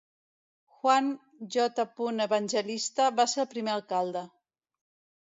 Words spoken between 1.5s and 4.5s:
J. Evangelista va ser el primer alcalde.